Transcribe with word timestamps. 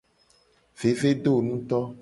Vevedonuto. 0.79 1.81